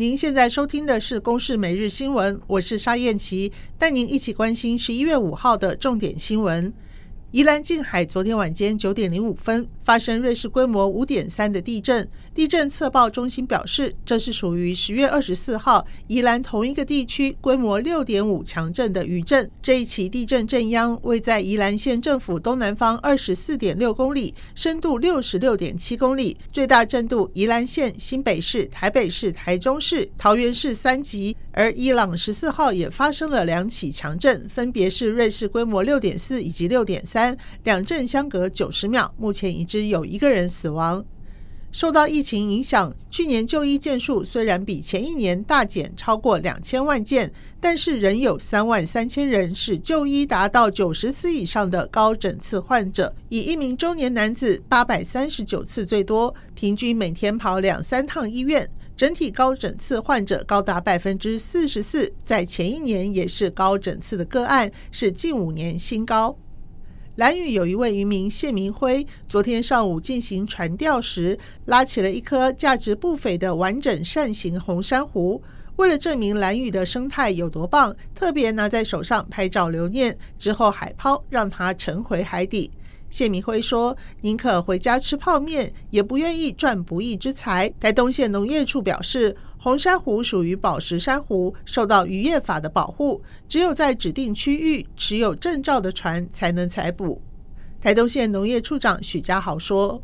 [0.00, 6.72] 您现在收听的是《公视每日新闻》，我是沙燕琪，带您一起关心十一月五号的重点新闻。
[7.32, 19.48] 宜兰近海昨天晚间九点零五分发生瑞士规模五点三的地震，地震测报中心表示，这是属于十月二十四号宜兰同一个地区规模六点五强震的余震。
[19.62, 31.36] 这一起地震震央位在宜兰县政府东南方二十四点六公里，深度六十六点七公里，最大震度宜兰县、新北市、台北市、台中市、桃园市三级。
[31.52, 37.19] 而伊朗十四号也发生了两起强震，分别是瑞士规模六点四以及六点三，
[37.64, 39.12] 两镇相隔九十秒。
[39.18, 41.04] 目前已知有一个人死亡。
[41.72, 58.68] 受到疫情影响，去年就医件数虽然比前一年大减超过两千万件，但是仍有三万三千人是就医达到九十次以上的高诊次患者，以一名中年男子八百三十九次最多，平均每天跑两三趟医院。
[58.96, 66.36] 整体高诊次患者高达百分之四十四，在前一年也是高诊次的个案，是近五年新高。
[67.20, 75.42] 兰屿有一位渔民谢明辉，昨天上午进行船钓时，拉起了一颗价值不菲的完整扇形红珊瑚。
[75.76, 82.70] 为了证明兰屿的生态有多棒，特别拿在手上拍照留念，之后海抛，让它沉回海底。
[83.10, 97.20] 谢明辉说：“宁可回家吃泡面，也不愿意赚不义之财。”台东县农业处表示，红珊瑚属于宝石珊瑚，受到渔业法的保护，只有在指定区域持有证照的船才能采捕。
[97.78, 100.02] 台东县农业处长许家豪说：“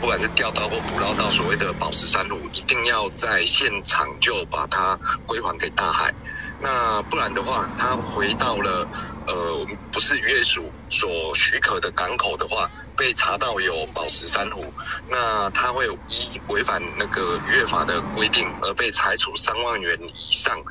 [0.00, 6.14] 不管是钓到或捕捞到所谓的宝石珊瑚，一定要在现场就把它归还给大海。
[6.62, 8.88] 那不然的话，它回到了。”
[9.26, 14.72] 呃，不是渔业署所许可的港口的话，被查到有宝石珊瑚，
[15.08, 20.62] 那他会依违反那个渔业法的规定而被裁处三万元以上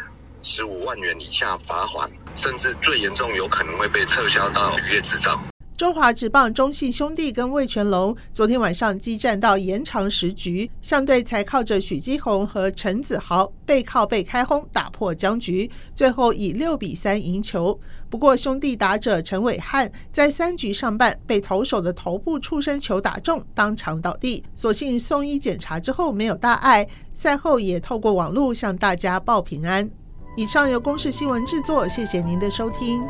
[0.44, 5.40] 十五万元以下罚款，甚至最严重有可能会被撤销到渔业执照。
[5.82, 17.80] 中华职棒中信兄弟跟魏全龙昨天晚上激战到延长十局，相对才靠着许基宏和陈子豪背靠背开轰打破僵局，最后以六比三赢球。
[18.12, 26.88] 不过兄弟打者陈伟汉在三局上半被投手的头部触身球打中，当场倒地，所幸送医检查之后没有大碍。
[27.16, 29.90] 赛后也透过网络向大家报平安。
[30.38, 33.02] 以上由公视新闻制作，谢谢您的收听。